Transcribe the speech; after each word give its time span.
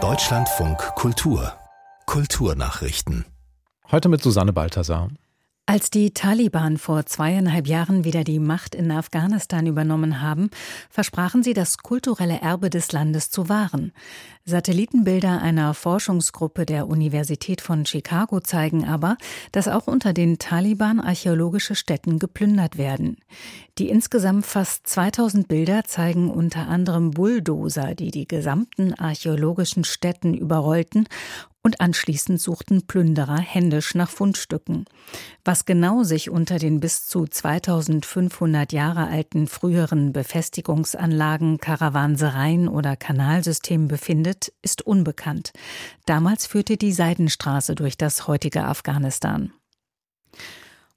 Deutschlandfunk 0.00 0.78
Kultur 0.94 1.52
Kulturnachrichten. 2.06 3.24
Heute 3.90 4.08
mit 4.08 4.22
Susanne 4.22 4.52
Balthasar. 4.52 5.08
Als 5.70 5.90
die 5.90 6.12
Taliban 6.14 6.78
vor 6.78 7.04
zweieinhalb 7.04 7.66
Jahren 7.66 8.02
wieder 8.02 8.24
die 8.24 8.38
Macht 8.38 8.74
in 8.74 8.90
Afghanistan 8.90 9.66
übernommen 9.66 10.22
haben, 10.22 10.48
versprachen 10.88 11.42
sie, 11.42 11.52
das 11.52 11.76
kulturelle 11.76 12.40
Erbe 12.40 12.70
des 12.70 12.90
Landes 12.92 13.30
zu 13.30 13.50
wahren. 13.50 13.92
Satellitenbilder 14.46 15.42
einer 15.42 15.74
Forschungsgruppe 15.74 16.64
der 16.64 16.88
Universität 16.88 17.60
von 17.60 17.84
Chicago 17.84 18.40
zeigen 18.40 18.86
aber, 18.86 19.18
dass 19.52 19.68
auch 19.68 19.88
unter 19.88 20.14
den 20.14 20.38
Taliban 20.38 21.00
archäologische 21.00 21.74
Stätten 21.74 22.18
geplündert 22.18 22.78
werden. 22.78 23.18
Die 23.76 23.90
insgesamt 23.90 24.46
fast 24.46 24.86
2000 24.86 25.48
Bilder 25.48 25.84
zeigen 25.84 26.30
unter 26.30 26.66
anderem 26.66 27.10
Bulldozer, 27.10 27.94
die 27.94 28.10
die 28.10 28.26
gesamten 28.26 28.94
archäologischen 28.94 29.84
Stätten 29.84 30.32
überrollten 30.32 31.06
und 31.62 31.80
anschließend 31.80 32.40
suchten 32.40 32.86
Plünderer 32.86 33.38
händisch 33.38 33.94
nach 33.94 34.10
Fundstücken. 34.10 34.84
Was 35.44 35.64
genau 35.64 36.02
sich 36.02 36.30
unter 36.30 36.58
den 36.58 36.80
bis 36.80 37.06
zu 37.06 37.26
2500 37.26 38.72
Jahre 38.72 39.08
alten 39.08 39.46
früheren 39.46 40.12
Befestigungsanlagen, 40.12 41.58
Karawansereien 41.58 42.68
oder 42.68 42.96
Kanalsystemen 42.96 43.88
befindet, 43.88 44.52
ist 44.62 44.82
unbekannt. 44.82 45.52
Damals 46.06 46.46
führte 46.46 46.76
die 46.76 46.92
Seidenstraße 46.92 47.74
durch 47.74 47.96
das 47.96 48.26
heutige 48.26 48.64
Afghanistan. 48.64 49.52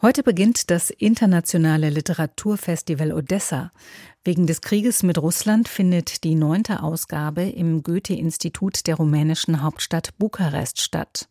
Heute 0.00 0.22
beginnt 0.22 0.70
das 0.70 0.90
internationale 0.90 1.90
Literaturfestival 1.90 3.12
Odessa. 3.12 3.72
Wegen 4.22 4.46
des 4.46 4.60
Krieges 4.60 5.02
mit 5.02 5.18
Russland 5.18 5.66
findet 5.66 6.22
die 6.22 6.36
neunte 6.36 6.84
Ausgabe 6.84 7.42
im 7.42 7.82
Goethe-Institut 7.82 8.86
der 8.86 8.94
rumänischen 8.94 9.60
Hauptstadt 9.60 10.16
Bukarest 10.16 10.80
statt. 10.80 11.28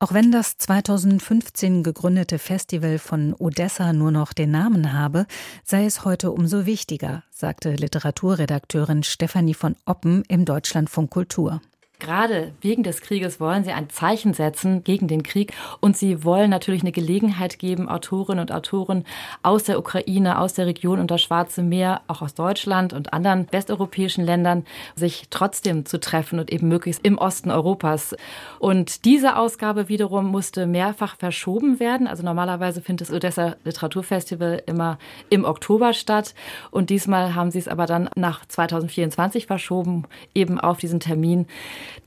Auch 0.00 0.12
wenn 0.12 0.30
das 0.30 0.58
2015 0.58 1.82
gegründete 1.82 2.38
Festival 2.38 2.98
von 2.98 3.32
Odessa 3.32 3.94
nur 3.94 4.10
noch 4.10 4.34
den 4.34 4.50
Namen 4.50 4.92
habe, 4.92 5.24
sei 5.64 5.86
es 5.86 6.04
heute 6.04 6.30
umso 6.30 6.66
wichtiger, 6.66 7.22
sagte 7.30 7.74
Literaturredakteurin 7.74 9.02
Stefanie 9.02 9.54
von 9.54 9.76
Oppen 9.86 10.24
im 10.28 10.44
Deutschlandfunk 10.44 11.10
Kultur. 11.10 11.62
Gerade 12.00 12.52
wegen 12.60 12.82
des 12.82 13.00
Krieges 13.00 13.38
wollen 13.38 13.62
sie 13.62 13.70
ein 13.70 13.88
Zeichen 13.88 14.34
setzen 14.34 14.82
gegen 14.82 15.06
den 15.06 15.22
Krieg 15.22 15.54
und 15.80 15.96
sie 15.96 16.24
wollen 16.24 16.50
natürlich 16.50 16.82
eine 16.82 16.90
Gelegenheit 16.90 17.60
geben, 17.60 17.88
Autorinnen 17.88 18.40
und 18.40 18.52
Autoren 18.52 19.04
aus 19.42 19.62
der 19.62 19.78
Ukraine, 19.78 20.40
aus 20.40 20.54
der 20.54 20.66
Region 20.66 20.98
und 20.98 21.12
das 21.12 21.22
Schwarze 21.22 21.62
Meer, 21.62 22.02
auch 22.08 22.20
aus 22.20 22.34
Deutschland 22.34 22.92
und 22.92 23.12
anderen 23.12 23.46
westeuropäischen 23.52 24.24
Ländern, 24.24 24.66
sich 24.96 25.28
trotzdem 25.30 25.86
zu 25.86 26.00
treffen 26.00 26.40
und 26.40 26.52
eben 26.52 26.66
möglichst 26.66 27.06
im 27.06 27.16
Osten 27.16 27.52
Europas. 27.52 28.16
Und 28.58 29.04
diese 29.04 29.36
Ausgabe 29.36 29.88
wiederum 29.88 30.26
musste 30.26 30.66
mehrfach 30.66 31.16
verschoben 31.16 31.78
werden. 31.78 32.08
Also 32.08 32.24
normalerweise 32.24 32.82
findet 32.82 33.08
das 33.08 33.14
Odessa 33.14 33.56
Literaturfestival 33.64 34.62
immer 34.66 34.98
im 35.30 35.44
Oktober 35.44 35.92
statt 35.92 36.34
und 36.72 36.90
diesmal 36.90 37.36
haben 37.36 37.52
sie 37.52 37.60
es 37.60 37.68
aber 37.68 37.86
dann 37.86 38.10
nach 38.16 38.44
2024 38.46 39.46
verschoben, 39.46 40.04
eben 40.34 40.58
auf 40.58 40.78
diesen 40.78 40.98
Termin 40.98 41.46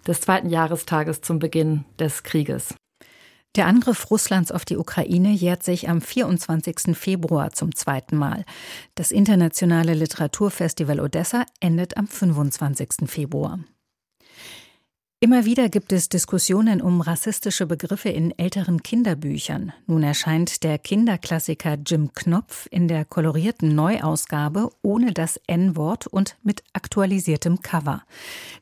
des 0.06 0.22
zweiten 0.22 0.50
Jahrestages 0.50 1.22
zum 1.22 1.40
Beginn 1.40 1.86
des 2.00 2.24
Krieges. 2.24 2.76
Der 3.56 3.66
Angriff 3.66 4.12
Russlands 4.12 4.52
auf 4.52 4.66
die 4.66 4.78
Ukraine 4.78 5.32
jährt 5.32 5.64
sich 5.64 5.90
am 5.90 6.00
24. 6.00 6.96
Februar 6.96 7.54
zum 7.54 7.74
zweiten 7.74 8.16
Mal. 8.16 8.46
Das 8.94 9.12
internationale 9.12 9.96
Literaturfestival 9.96 11.00
Odessa 11.00 11.44
endet 11.60 11.98
am 11.98 12.08
25. 12.08 13.10
Februar. 13.10 13.60
Immer 15.20 15.46
wieder 15.46 15.68
gibt 15.68 15.94
es 15.94 16.10
Diskussionen 16.10 16.80
um 16.80 17.02
rassistische 17.02 17.66
Begriffe 17.66 18.10
in 18.10 18.38
älteren 18.38 18.84
Kinderbüchern. 18.84 19.74
Nun 19.88 20.04
erscheint 20.04 20.64
der 20.64 20.78
Kinderklassiker 20.78 21.76
Jim 21.84 22.14
Knopf 22.14 22.68
in 22.70 22.88
der 22.88 23.04
kolorierten 23.04 23.74
Neuausgabe 23.74 24.70
ohne 24.84 25.14
das 25.14 25.42
N-Wort 25.48 26.06
und 26.06 26.38
mit 26.44 26.64
aktualisiertem 26.74 27.64
Cover. 27.64 28.04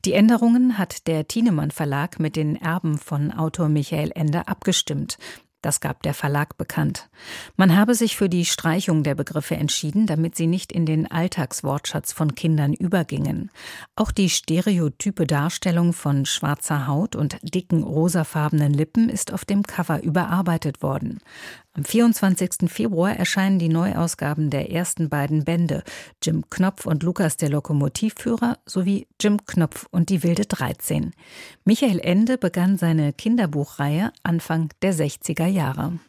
Die 0.05 0.13
Änderungen 0.13 0.77
hat 0.77 1.07
der 1.07 1.27
Thienemann 1.27 1.71
Verlag 1.71 2.21
mit 2.21 2.37
den 2.37 2.55
Erben 2.55 2.99
von 2.99 3.33
Autor 3.33 3.67
Michael 3.67 4.13
Ende 4.15 4.47
abgestimmt. 4.47 5.17
Das 5.65 5.79
gab 5.79 6.03
der 6.03 6.13
Verlag 6.13 6.59
bekannt. 6.59 7.09
Man 7.57 7.75
habe 7.75 7.95
sich 7.95 8.15
für 8.15 8.29
die 8.29 8.45
Streichung 8.45 9.01
der 9.01 9.15
Begriffe 9.15 9.55
entschieden, 9.55 10.05
damit 10.05 10.35
sie 10.35 10.45
nicht 10.45 10.71
in 10.71 10.85
den 10.85 11.09
Alltagswortschatz 11.09 12.13
von 12.13 12.35
Kindern 12.35 12.71
übergingen. 12.71 13.49
Auch 13.95 14.11
die 14.11 14.29
stereotype 14.29 15.25
Darstellung 15.25 15.93
von 15.93 16.27
schwarzer 16.27 16.85
Haut 16.85 17.15
und 17.15 17.39
dicken 17.41 17.81
rosafarbenen 17.81 18.75
Lippen 18.75 19.09
ist 19.09 19.33
auf 19.33 19.43
dem 19.43 19.63
Cover 19.63 20.03
überarbeitet 20.03 20.83
worden. 20.83 21.19
Am 21.77 21.83
24. 21.83 22.69
Februar 22.71 23.17
erscheinen 23.17 23.59
die 23.59 23.67
Neuausgaben 23.67 24.49
der 24.49 24.71
ersten 24.71 25.09
beiden 25.09 25.43
Bände 25.43 25.83
Jim 26.23 26.49
Knopf 26.49 26.85
und 26.85 27.03
Lukas 27.03 27.35
der 27.35 27.49
Lokomotivführer 27.49 28.57
sowie 28.65 29.07
Jim 29.19 29.45
Knopf 29.45 29.85
und 29.91 30.07
die 30.07 30.23
wilde 30.23 30.45
13. 30.45 31.11
Michael 31.65 31.99
Ende 31.99 32.37
begann 32.37 32.77
seine 32.77 33.11
Kinderbuchreihe 33.11 34.13
Anfang 34.23 34.69
der 34.81 34.93
60er 34.93 35.47
Jahre. 35.47 35.99